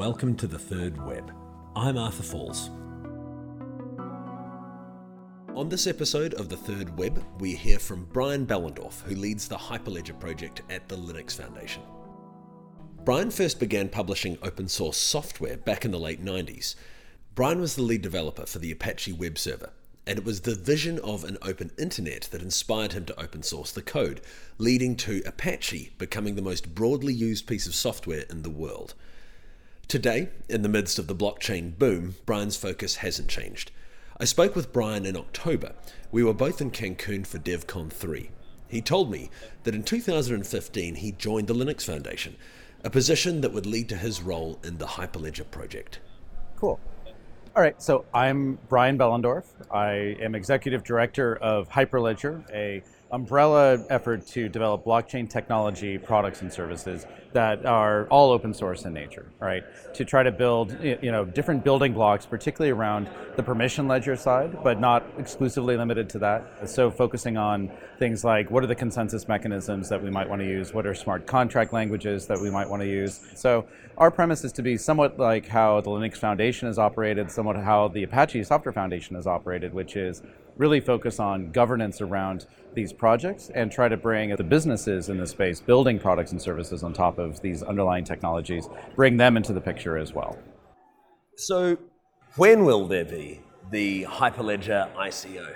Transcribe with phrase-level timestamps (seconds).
[0.00, 1.30] welcome to the Third Web.
[1.76, 2.70] I'm Arthur Falls.
[5.54, 9.58] On this episode of the Third Web, we hear from Brian Behlendorf, who leads the
[9.58, 11.82] Hyperledger project at the Linux Foundation.
[13.04, 16.76] Brian first began publishing open source software back in the late 90s.
[17.34, 19.68] Brian was the lead developer for the Apache web server,
[20.06, 23.70] and it was the vision of an open internet that inspired him to open source
[23.70, 24.22] the code,
[24.56, 28.94] leading to Apache becoming the most broadly used piece of software in the world.
[29.90, 33.72] Today, in the midst of the blockchain boom, Brian's focus hasn't changed.
[34.20, 35.72] I spoke with Brian in October.
[36.12, 38.30] We were both in Cancun for DevCon 3.
[38.68, 39.30] He told me
[39.64, 42.36] that in 2015 he joined the Linux Foundation,
[42.84, 45.98] a position that would lead to his role in the Hyperledger project.
[46.54, 46.78] Cool.
[47.56, 49.46] All right, so I'm Brian Behlendorf.
[49.72, 52.80] I am executive director of Hyperledger, a
[53.12, 58.92] umbrella effort to develop blockchain technology products and services that are all open source in
[58.92, 59.64] nature, right?
[59.94, 64.62] To try to build, you know, different building blocks, particularly around the permission ledger side,
[64.62, 66.68] but not exclusively limited to that.
[66.68, 70.46] So focusing on things like what are the consensus mechanisms that we might want to
[70.46, 70.74] use?
[70.74, 73.20] What are smart contract languages that we might want to use?
[73.34, 73.66] So
[73.96, 77.88] our premise is to be somewhat like how the Linux Foundation is operated, somewhat how
[77.88, 80.22] the Apache Software Foundation is operated, which is
[80.60, 85.26] really focus on governance around these projects and try to bring the businesses in the
[85.26, 89.60] space building products and services on top of these underlying technologies, bring them into the
[89.60, 90.36] picture as well.
[91.36, 91.78] So,
[92.36, 95.54] when will there be the Hyperledger ICO?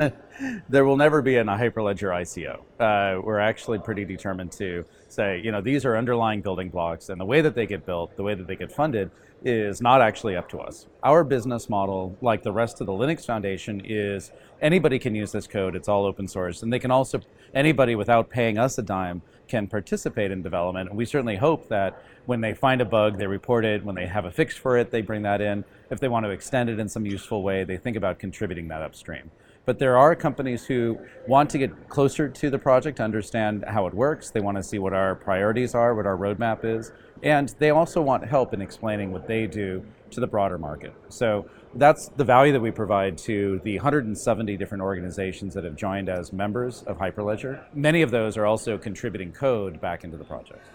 [0.68, 2.58] there will never be a Hyperledger ICO.
[2.80, 7.20] Uh, we're actually pretty determined to say, you know, these are underlying building blocks, and
[7.20, 9.12] the way that they get built, the way that they get funded,
[9.44, 10.86] is not actually up to us.
[11.02, 15.46] Our business model, like the rest of the Linux Foundation, is anybody can use this
[15.46, 15.74] code.
[15.74, 17.20] It's all open source, and they can also
[17.54, 20.88] anybody without paying us a dime can participate in development.
[20.88, 23.84] And we certainly hope that when they find a bug, they report it.
[23.84, 25.64] When they have a fix for it, they bring that in.
[25.90, 28.82] If they want to extend it in some useful way, they think about contributing that
[28.82, 29.30] upstream.
[29.66, 30.98] But there are companies who
[31.28, 34.30] want to get closer to the project, to understand how it works.
[34.30, 36.92] They want to see what our priorities are, what our roadmap is.
[37.22, 40.94] And they also want help in explaining what they do to the broader market.
[41.08, 46.08] So that's the value that we provide to the 170 different organizations that have joined
[46.08, 47.62] as members of Hyperledger.
[47.74, 50.66] Many of those are also contributing code back into the project.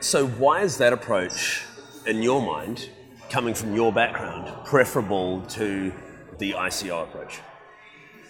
[0.00, 1.62] So, why is that approach,
[2.06, 2.90] in your mind,
[3.30, 5.92] coming from your background, preferable to
[6.38, 7.40] the ICO approach?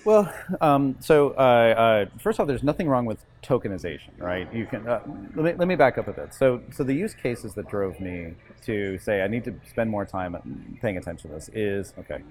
[0.05, 4.53] Well, um, so uh, uh, first off, there's nothing wrong with tokenization, right?
[4.53, 5.01] You can uh,
[5.35, 6.35] let, me, let me back up a bit.
[6.35, 8.35] So, so the use cases that drove me
[8.67, 12.23] to say I need to spend more time paying attention to this is okay.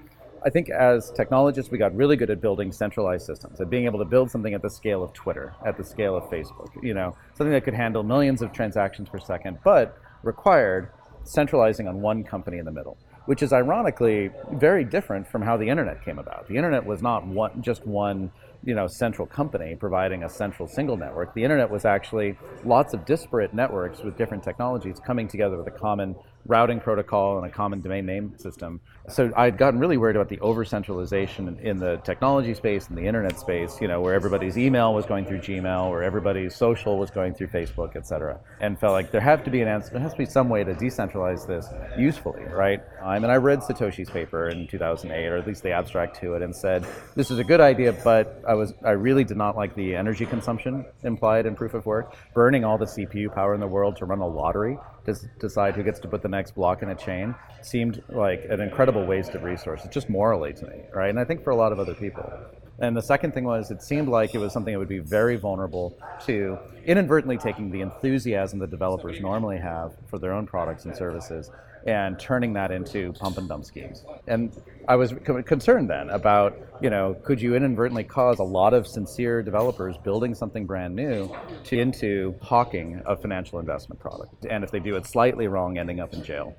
[0.45, 3.99] I think as technologists, we got really good at building centralized systems, at being able
[3.99, 7.15] to build something at the scale of Twitter, at the scale of Facebook, you know,
[7.33, 10.89] something that could handle millions of transactions per second, but required
[11.23, 15.67] centralizing on one company in the middle which is ironically very different from how the
[15.67, 16.47] internet came about.
[16.47, 18.31] The internet was not one, just one
[18.65, 21.33] you know, central company providing a central single network.
[21.33, 25.77] The internet was actually lots of disparate networks with different technologies coming together with a
[25.77, 28.81] common routing protocol and a common domain name system.
[29.09, 33.05] So I'd gotten really worried about the over centralization in the technology space and the
[33.05, 37.11] internet space, you know, where everybody's email was going through Gmail, where everybody's social was
[37.11, 38.39] going through Facebook, et cetera.
[38.59, 40.63] And felt like there have to be an answer, there has to be some way
[40.63, 41.67] to decentralize this
[41.97, 42.81] usefully, right?
[43.03, 46.41] I mean, I read Satoshi's paper in 2008, or at least the abstract to it,
[46.41, 49.75] and said, this is a good idea, but I was I really did not like
[49.75, 52.15] the energy consumption implied in proof of work.
[52.33, 55.83] Burning all the CPU power in the world to run a lottery to decide who
[55.83, 59.43] gets to put the next block in a chain seemed like an incredible waste of
[59.43, 61.09] resources, just morally to me, right?
[61.09, 62.31] And I think for a lot of other people.
[62.79, 65.35] And the second thing was, it seemed like it was something that would be very
[65.35, 70.95] vulnerable to inadvertently taking the enthusiasm that developers normally have for their own products and
[70.95, 71.51] services
[71.85, 74.03] and turning that into pump and dump schemes.
[74.27, 74.55] And
[74.87, 75.13] I was
[75.45, 80.35] concerned then about, you know, could you inadvertently cause a lot of sincere developers building
[80.35, 81.33] something brand new
[81.65, 85.99] to into hawking a financial investment product, and if they do it slightly wrong, ending
[85.99, 86.55] up in jail.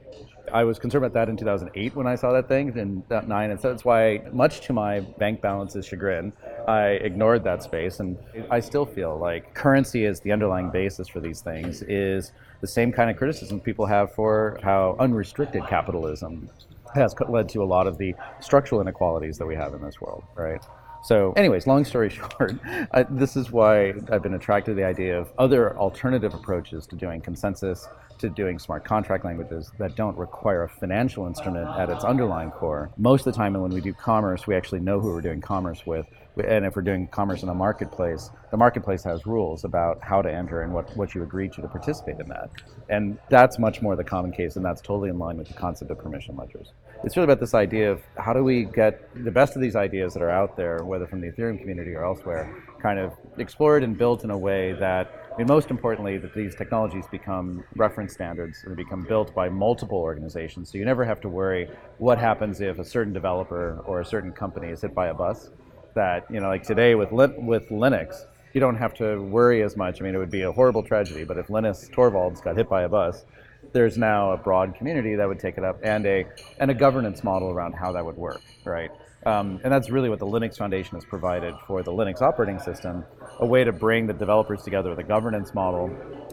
[0.52, 3.50] I was concerned about that in 2008 when I saw that thing, in that nine,
[3.50, 6.32] and so that's why, much to my bank balance's chagrin,
[6.66, 8.16] I ignored that space, and
[8.50, 11.82] I still feel like currency is the underlying basis for these things.
[11.82, 16.48] Is the same kind of criticism people have for how unrestricted capitalism
[16.94, 20.24] has led to a lot of the structural inequalities that we have in this world,
[20.36, 20.62] right?
[21.02, 22.08] So, anyways, long story
[22.38, 22.54] short,
[22.92, 26.96] I, this is why I've been attracted to the idea of other alternative approaches to
[26.96, 27.88] doing consensus
[28.18, 32.90] to doing smart contract languages that don't require a financial instrument at its underlying core.
[32.96, 35.84] Most of the time when we do commerce, we actually know who we're doing commerce
[35.84, 36.06] with.
[36.36, 40.32] And if we're doing commerce in a marketplace, the marketplace has rules about how to
[40.32, 42.50] enter and what, what you agree to to participate in that.
[42.88, 45.90] And that's much more the common case, and that's totally in line with the concept
[45.90, 46.72] of permission ledgers.
[47.04, 50.14] It's really about this idea of how do we get the best of these ideas
[50.14, 53.96] that are out there, whether from the Ethereum community or elsewhere, kind of explored and
[53.96, 58.62] built in a way that I mean, most importantly, that these technologies become reference standards
[58.64, 60.70] and become built by multiple organizations.
[60.70, 64.30] So you never have to worry what happens if a certain developer or a certain
[64.30, 65.50] company is hit by a bus.
[65.94, 70.00] That you know, like today with with Linux, you don't have to worry as much.
[70.00, 72.82] I mean, it would be a horrible tragedy, but if Linus Torvalds got hit by
[72.82, 73.24] a bus,
[73.72, 76.26] there's now a broad community that would take it up and a
[76.58, 78.90] and a governance model around how that would work, right?
[79.26, 83.04] Um, and that's really what the Linux Foundation has provided for the Linux operating system,
[83.40, 85.90] a way to bring the developers together with a governance model,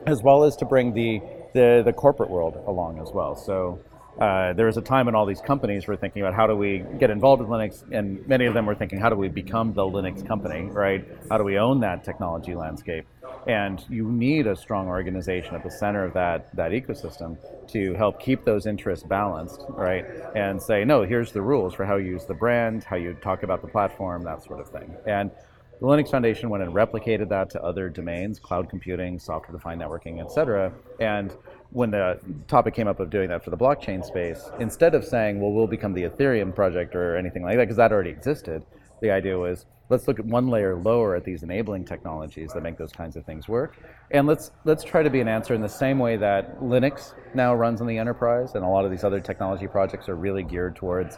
[0.07, 1.21] as well as to bring the,
[1.53, 3.35] the, the corporate world along as well.
[3.35, 3.79] So
[4.19, 6.83] uh, there was a time when all these companies were thinking about how do we
[6.99, 9.81] get involved with Linux, and many of them were thinking, how do we become the
[9.81, 11.07] Linux company, right?
[11.29, 13.05] How do we own that technology landscape?
[13.47, 17.37] And you need a strong organization at the center of that, that ecosystem
[17.69, 20.05] to help keep those interests balanced, right?
[20.35, 23.41] And say, no, here's the rules for how you use the brand, how you talk
[23.43, 24.95] about the platform, that sort of thing.
[25.07, 25.31] And
[25.79, 30.31] the Linux Foundation went and replicated that to other domains, cloud computing, software-defined networking, et
[30.31, 30.71] cetera.
[30.99, 31.35] And
[31.71, 35.39] when the topic came up of doing that for the blockchain space, instead of saying,
[35.39, 38.63] well, we'll become the Ethereum project or anything like that, because that already existed,
[39.01, 42.77] the idea was, let's look at one layer lower at these enabling technologies that make
[42.77, 43.77] those kinds of things work.
[44.11, 47.55] And let's, let's try to be an answer in the same way that Linux now
[47.55, 50.75] runs on the enterprise, and a lot of these other technology projects are really geared
[50.75, 51.17] towards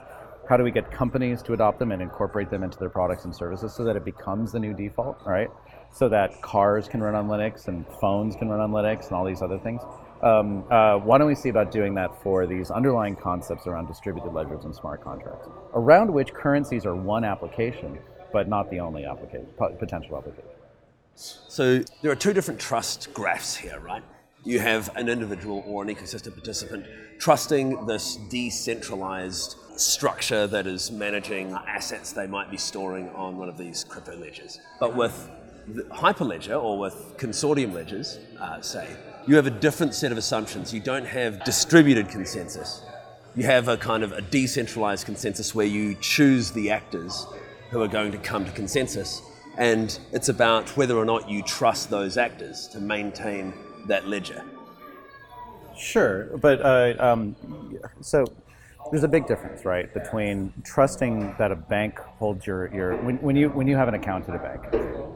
[0.49, 3.33] how do we get companies to adopt them and incorporate them into their products and
[3.33, 5.47] services so that it becomes the new default, right?
[5.91, 9.23] So that cars can run on Linux and phones can run on Linux and all
[9.23, 9.81] these other things.
[10.23, 14.31] Um, uh, why don't we see about doing that for these underlying concepts around distributed
[14.31, 17.99] ledgers and smart contracts, around which currencies are one application,
[18.31, 19.47] but not the only application,
[19.77, 20.49] potential application.
[21.15, 24.01] So there are two different trust graphs here, right?
[24.45, 26.85] You have an individual or an ecosystem participant
[27.19, 33.57] trusting this decentralized structure that is managing assets they might be storing on one of
[33.57, 34.59] these crypto ledgers.
[34.79, 35.29] But with
[35.89, 38.87] Hyperledger or with consortium ledgers, uh, say,
[39.27, 40.73] you have a different set of assumptions.
[40.73, 42.81] You don't have distributed consensus.
[43.35, 47.25] You have a kind of a decentralized consensus where you choose the actors
[47.71, 49.21] who are going to come to consensus.
[49.57, 53.53] And it's about whether or not you trust those actors to maintain
[53.87, 54.43] that ledger.
[55.77, 57.35] Sure, but uh, um,
[58.01, 58.25] so
[58.91, 63.35] there's a big difference, right, between trusting that a bank holds your, your when, when
[63.35, 64.61] you when you have an account at a bank,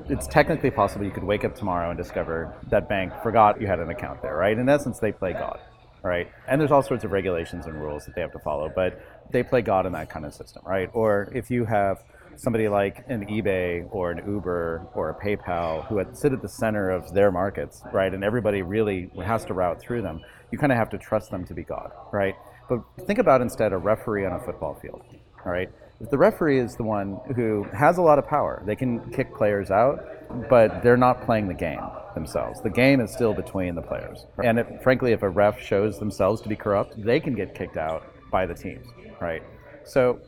[0.10, 3.80] it's technically possible you could wake up tomorrow and discover that bank forgot you had
[3.80, 4.58] an account there, right?
[4.58, 5.60] In essence, they play God,
[6.04, 6.32] right?
[6.48, 9.44] And there's all sorts of regulations and rules that they have to follow, but they
[9.44, 10.90] play God in that kind of system, right?
[10.94, 12.04] Or if you have
[12.38, 16.90] somebody like an eBay or an Uber or a PayPal who sit at the center
[16.90, 18.14] of their markets, right?
[18.14, 20.22] And everybody really has to route through them.
[20.52, 22.36] You kind of have to trust them to be God, right?
[22.70, 25.02] But think about instead a referee on a football field.
[25.46, 25.70] All right.
[26.00, 29.36] If the referee is the one who has a lot of power, they can kick
[29.36, 30.06] players out,
[30.50, 31.82] but they're not playing the game
[32.14, 32.62] themselves.
[32.62, 34.26] The game is still between the players.
[34.44, 38.04] And frankly, if a ref shows themselves to be corrupt, they can get kicked out
[38.30, 38.86] by the teams,
[39.20, 39.42] right?
[39.88, 40.20] So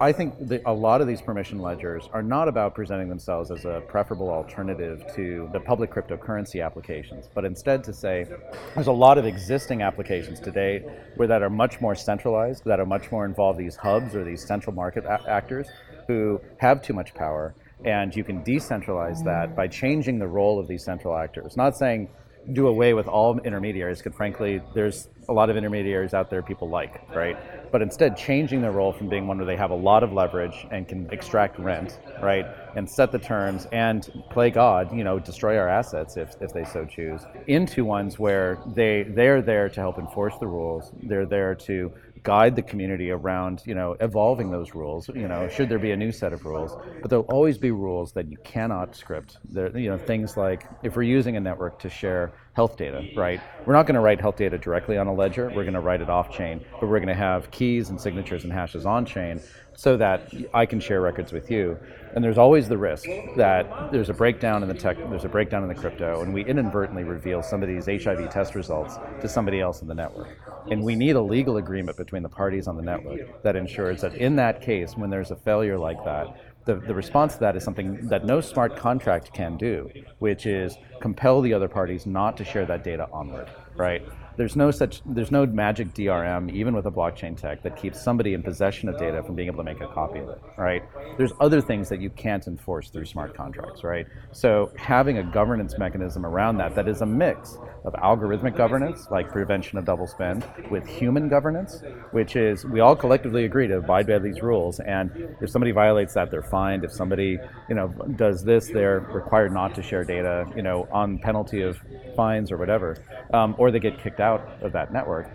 [0.00, 3.64] I think the, a lot of these permission ledgers are not about presenting themselves as
[3.64, 8.26] a preferable alternative to the public cryptocurrency applications, but instead to say
[8.74, 10.84] there's a lot of existing applications today
[11.16, 14.46] where that are much more centralized, that are much more involved these hubs or these
[14.46, 15.66] central market a- actors
[16.06, 20.68] who have too much power, and you can decentralize that by changing the role of
[20.68, 21.56] these central actors.
[21.56, 22.08] Not saying
[22.52, 26.68] do away with all intermediaries, because frankly, there's a lot of intermediaries out there people
[26.68, 27.36] like, right?
[27.70, 30.66] But instead, changing their role from being one where they have a lot of leverage
[30.70, 35.58] and can extract rent, right, and set the terms and play God, you know, destroy
[35.58, 39.98] our assets if, if they so choose, into ones where they they're there to help
[39.98, 40.92] enforce the rules.
[41.02, 45.08] They're there to guide the community around, you know, evolving those rules.
[45.14, 48.12] You know, should there be a new set of rules, but there'll always be rules
[48.12, 49.38] that you cannot script.
[49.44, 53.40] There, you know, things like if we're using a network to share health data, right?
[53.66, 55.46] We're not going to write health data directly on a ledger.
[55.54, 58.42] We're going to write it off chain, but we're going to have keys and signatures
[58.42, 59.40] and hashes on chain
[59.76, 61.78] so that I can share records with you.
[62.16, 65.62] And there's always the risk that there's a breakdown in the tech, there's a breakdown
[65.62, 69.86] in the crypto, and we inadvertently reveal somebody's HIV test results to somebody else in
[69.86, 70.36] the network.
[70.68, 74.16] And we need a legal agreement between the parties on the network that ensures that
[74.16, 77.64] in that case, when there's a failure like that, the, the response to that is
[77.64, 82.44] something that no smart contract can do, which is compel the other parties not to
[82.44, 84.02] share that data onward, right?
[84.38, 88.34] There's no such there's no magic DRM even with a blockchain tech that keeps somebody
[88.34, 90.84] in possession of data from being able to make a copy of it, right?
[91.16, 94.06] There's other things that you can't enforce through smart contracts, right?
[94.30, 99.28] So having a governance mechanism around that that is a mix of algorithmic governance, like
[99.28, 104.06] prevention of double spend, with human governance, which is we all collectively agree to abide
[104.06, 104.78] by these rules.
[104.78, 106.84] And if somebody violates that, they're fined.
[106.84, 111.18] If somebody, you know, does this, they're required not to share data, you know, on
[111.18, 111.76] penalty of
[112.14, 112.96] fines or whatever,
[113.34, 115.30] um, or they get kicked out of that network.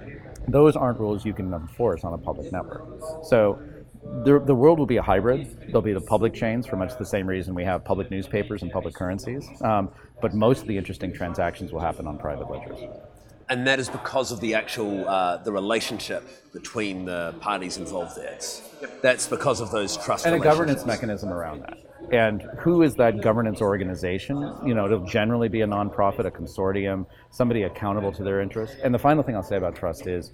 [0.48, 2.84] Those aren't rules you can enforce on a public network.
[3.24, 3.60] So
[4.26, 5.58] the, the world will be a hybrid.
[5.68, 8.72] There'll be the public chains for much the same reason we have public newspapers and
[8.72, 9.48] public currencies.
[9.62, 12.80] Um, but most of the interesting transactions will happen on private ledgers.
[13.50, 16.24] And that is because of the actual uh, the relationship
[16.54, 18.34] between the parties involved there.
[18.34, 18.62] It's,
[19.02, 21.78] that's because of those trust and a governance mechanism around that.
[22.12, 24.38] And who is that governance organization?
[24.66, 28.76] You know, it'll generally be a nonprofit, a consortium, somebody accountable to their interests.
[28.84, 30.32] And the final thing I'll say about trust is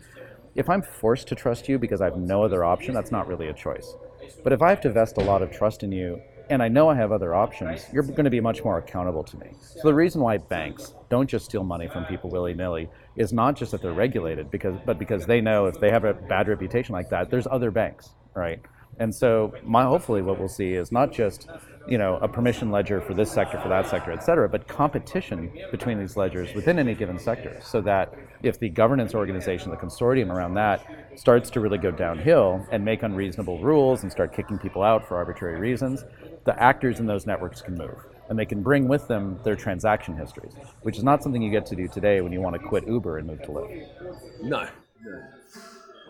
[0.56, 3.48] if I'm forced to trust you because I have no other option, that's not really
[3.48, 3.96] a choice.
[4.44, 6.90] But if I have to vest a lot of trust in you and I know
[6.90, 9.52] I have other options, you're going to be much more accountable to me.
[9.62, 13.72] So the reason why banks don't just steal money from people willy-nilly is not just
[13.72, 17.10] that they're regulated because but because they know if they have a bad reputation like
[17.10, 18.60] that, there's other banks, right?
[19.00, 21.50] And so my hopefully what we'll see is not just
[21.90, 25.52] you know, a permission ledger for this sector, for that sector, et cetera, but competition
[25.72, 28.14] between these ledgers within any given sector so that
[28.44, 33.02] if the governance organization, the consortium around that starts to really go downhill and make
[33.02, 36.06] unreasonable rules and start kicking people out for arbitrary reasons,
[36.46, 37.98] the actors in those networks can move.
[38.30, 40.54] And they can bring with them their transaction histories,
[40.84, 43.18] which is not something you get to do today when you want to quit Uber
[43.18, 44.44] and move to Lyft.
[44.44, 44.68] No.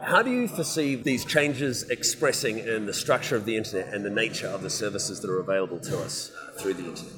[0.01, 4.09] How do you foresee these changes expressing in the structure of the internet and the
[4.09, 7.13] nature of the services that are available to us through the internet?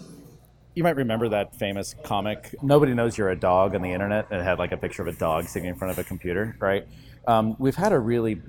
[0.73, 4.27] You might remember that famous comic, Nobody Knows You're a Dog on the internet.
[4.31, 6.87] It had like a picture of a dog sitting in front of a computer, right?
[7.27, 8.41] Um, we've had a really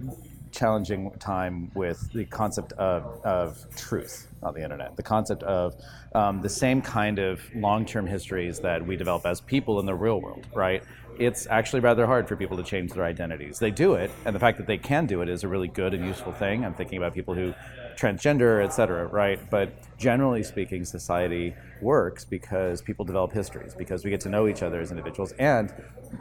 [0.51, 5.75] challenging time with the concept of, of truth on the internet, the concept of
[6.15, 9.95] um, the same kind of long term histories that we develop as people in the
[9.95, 10.83] real world, right?
[11.19, 13.59] It's actually rather hard for people to change their identities.
[13.59, 15.95] They do it, and the fact that they can do it is a really good
[15.95, 16.65] and useful thing.
[16.65, 17.55] I'm thinking about people who
[17.97, 19.39] transgender, et cetera, right?
[19.51, 19.73] But
[20.03, 24.81] generally speaking, society works because people develop histories, because we get to know each other
[24.81, 25.73] as individuals, and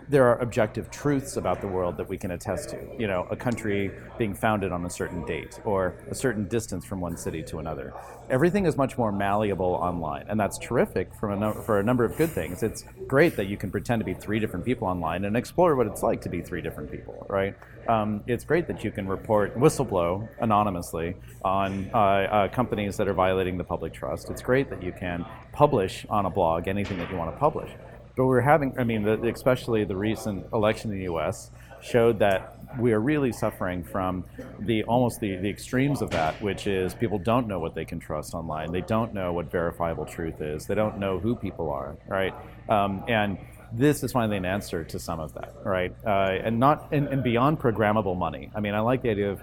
[0.08, 2.78] there are objective truths about the world that we can attest to.
[3.00, 7.02] You know, a country being founded on a certain date, or a certain distance from
[7.02, 7.92] one city to another.
[8.30, 12.16] Everything is much more malleable online, and that's terrific from a for a number of
[12.18, 12.62] good things.
[12.62, 15.88] It's great that you can pretend to be three different people online and explore what
[15.88, 17.56] it's like to be three different people, right?
[17.90, 23.14] Um, it's great that you can report whistleblow anonymously on uh, uh, companies that are
[23.14, 24.30] violating the public trust.
[24.30, 27.72] It's great that you can publish on a blog anything that you want to publish.
[28.18, 31.52] But we're having, I mean, the, especially the recent election in the U.S.
[31.82, 34.26] showed that we are really suffering from
[34.60, 37.98] the almost the, the extremes of that, which is people don't know what they can
[37.98, 38.74] trust online.
[38.74, 40.66] They don't know what verifiable truth is.
[40.66, 42.34] They don't know who people are, right?
[42.68, 43.38] Um, and
[43.72, 45.94] this is finally an answer to some of that, right?
[46.06, 48.52] Uh, and not and, and, beyond programmable money.
[48.54, 49.40] I mean, I like the idea of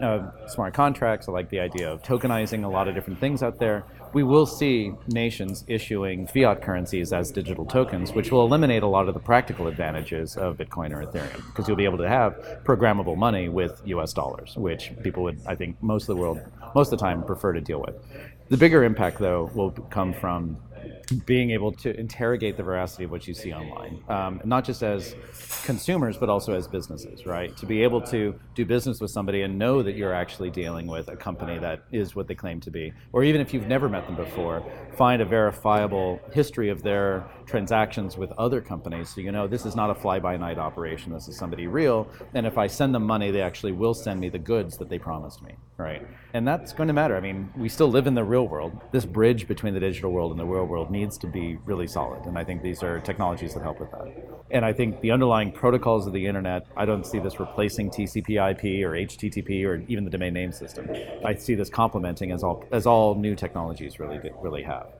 [0.00, 1.28] uh, smart contracts.
[1.28, 3.84] I like the idea of tokenizing a lot of different things out there.
[4.12, 9.06] We will see nations issuing fiat currencies as digital tokens, which will eliminate a lot
[9.08, 13.16] of the practical advantages of Bitcoin or Ethereum, because you'll be able to have programmable
[13.16, 14.12] money with U.S.
[14.14, 16.40] dollars, which people would, I think, most of the world,
[16.74, 17.96] most of the time, prefer to deal with.
[18.48, 20.56] The bigger impact, though, will come from
[21.24, 25.14] being able to interrogate the veracity of what you see online, um, not just as
[25.64, 27.56] consumers, but also as businesses, right?
[27.56, 31.08] To be able to do business with somebody and know that you're actually dealing with
[31.08, 34.06] a company that is what they claim to be, or even if you've never met
[34.06, 34.62] them before,
[34.96, 39.74] find a verifiable history of their transactions with other companies so you know this is
[39.74, 43.04] not a fly by night operation, this is somebody real, and if I send them
[43.04, 46.06] money, they actually will send me the goods that they promised me, right?
[46.34, 47.16] And that's going to matter.
[47.16, 48.78] I mean, we still live in the real world.
[48.92, 52.26] This bridge between the digital world and the real world needs to be really solid.
[52.26, 54.06] And I think these are technologies that help with that.
[54.50, 58.30] And I think the underlying protocols of the internet, I don't see this replacing TCP
[58.50, 60.88] IP or HTTP or even the domain name system.
[61.24, 64.97] I see this complementing as all, as all new technologies really, really have.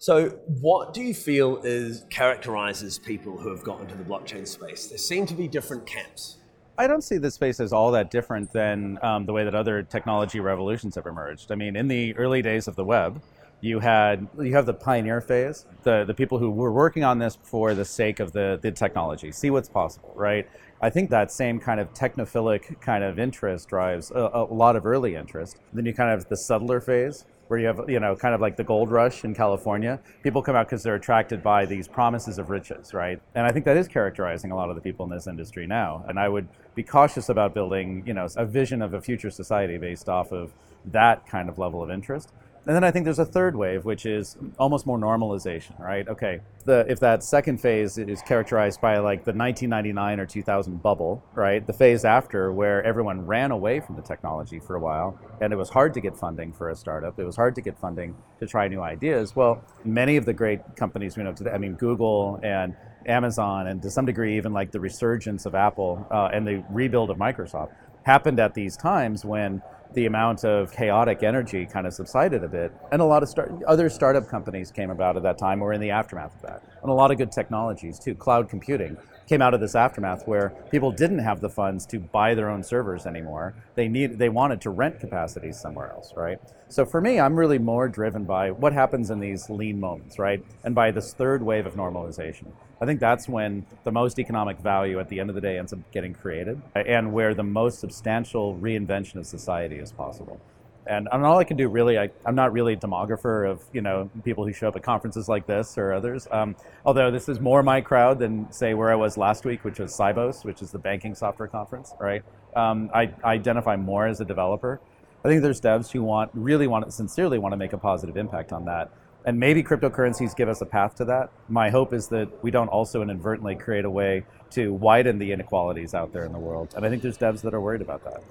[0.00, 0.30] So,
[0.62, 4.86] what do you feel is characterizes people who have gotten into the blockchain space?
[4.86, 6.38] There seem to be different camps.
[6.78, 9.82] I don't see this space as all that different than um, the way that other
[9.82, 11.52] technology revolutions have emerged.
[11.52, 13.20] I mean, in the early days of the web,
[13.60, 17.38] you had you have the pioneer phase, the the people who were working on this
[17.42, 20.48] for the sake of the the technology, see what's possible, right?
[20.82, 24.86] I think that same kind of technophilic kind of interest drives a, a lot of
[24.86, 25.58] early interest.
[25.74, 28.40] Then you kind of have the subtler phase, where you have, you know, kind of
[28.40, 29.98] like the gold rush in California.
[30.22, 33.20] People come out because they're attracted by these promises of riches, right?
[33.34, 36.04] And I think that is characterizing a lot of the people in this industry now.
[36.08, 39.78] And I would be cautious about building, you know, a vision of a future society
[39.78, 40.52] based off of
[40.92, 42.32] that kind of level of interest.
[42.66, 46.06] And then I think there's a third wave, which is almost more normalization, right?
[46.06, 51.24] Okay, the, if that second phase is characterized by like the 1999 or 2000 bubble,
[51.34, 51.66] right?
[51.66, 55.56] The phase after where everyone ran away from the technology for a while and it
[55.56, 58.46] was hard to get funding for a startup, it was hard to get funding to
[58.46, 59.34] try new ideas.
[59.34, 62.76] Well, many of the great companies we know today, I mean, Google and
[63.06, 67.08] Amazon, and to some degree, even like the resurgence of Apple uh, and the rebuild
[67.08, 69.62] of Microsoft happened at these times when
[69.94, 72.72] the amount of chaotic energy kind of subsided a bit.
[72.92, 75.80] And a lot of start, other startup companies came about at that time or in
[75.80, 76.62] the aftermath of that.
[76.82, 78.14] And a lot of good technologies too.
[78.14, 78.96] Cloud computing
[79.30, 82.64] came out of this aftermath where people didn't have the funds to buy their own
[82.64, 83.54] servers anymore.
[83.76, 86.40] They need they wanted to rent capacity somewhere else, right?
[86.68, 90.44] So for me, I'm really more driven by what happens in these lean moments, right?
[90.64, 92.48] And by this third wave of normalization.
[92.80, 95.72] I think that's when the most economic value at the end of the day ends
[95.72, 100.40] up getting created and where the most substantial reinvention of society is possible.
[100.86, 103.80] And, and all I can do really, I, am not really a demographer of you
[103.80, 106.26] know people who show up at conferences like this or others.
[106.30, 109.78] Um, although this is more my crowd than say where I was last week, which
[109.78, 111.94] was Sibos, which is the banking software conference.
[112.00, 112.22] Right?
[112.56, 114.80] Um, I, I identify more as a developer.
[115.24, 118.52] I think there's devs who want really want sincerely want to make a positive impact
[118.52, 118.90] on that.
[119.26, 121.30] And maybe cryptocurrencies give us a path to that.
[121.48, 125.94] My hope is that we don't also inadvertently create a way to widen the inequalities
[125.94, 126.72] out there in the world.
[126.74, 128.22] And I think there's devs that are worried about that.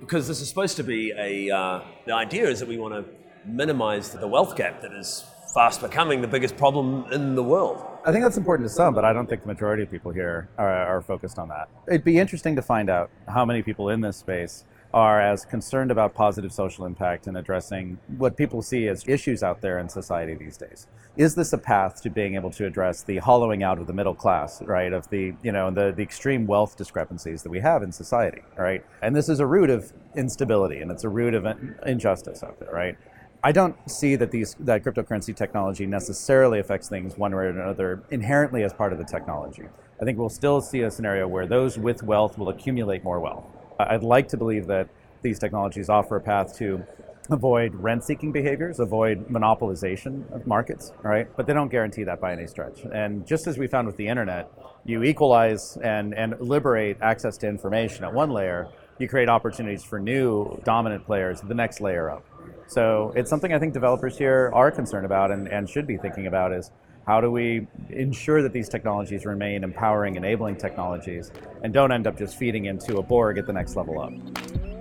[0.00, 3.04] Because this is supposed to be a, uh, the idea is that we want to
[3.44, 5.24] minimize the wealth gap that is
[5.54, 7.82] fast becoming the biggest problem in the world.
[8.04, 10.48] I think that's important to some, but I don't think the majority of people here
[10.58, 11.68] are, are focused on that.
[11.88, 14.64] It'd be interesting to find out how many people in this space
[14.96, 19.60] are as concerned about positive social impact and addressing what people see as issues out
[19.60, 20.86] there in society these days.
[21.18, 24.14] Is this a path to being able to address the hollowing out of the middle
[24.14, 24.90] class, right?
[24.94, 28.82] Of the, you know, the, the extreme wealth discrepancies that we have in society, right?
[29.02, 31.46] And this is a root of instability and it's a root of
[31.84, 32.96] injustice out there, right?
[33.44, 38.02] I don't see that these that cryptocurrency technology necessarily affects things one way or another
[38.10, 39.64] inherently as part of the technology.
[40.00, 43.44] I think we'll still see a scenario where those with wealth will accumulate more wealth
[43.78, 44.88] I'd like to believe that
[45.22, 46.84] these technologies offer a path to
[47.30, 51.28] avoid rent-seeking behaviors, avoid monopolization of markets, right?
[51.36, 52.82] But they don't guarantee that by any stretch.
[52.92, 54.50] And just as we found with the internet,
[54.84, 59.98] you equalize and, and liberate access to information at one layer, you create opportunities for
[59.98, 62.24] new dominant players the next layer up.
[62.68, 66.26] So it's something I think developers here are concerned about and, and should be thinking
[66.26, 66.70] about is
[67.06, 71.30] how do we ensure that these technologies remain empowering, enabling technologies
[71.62, 74.75] and don't end up just feeding into a Borg at the next level up?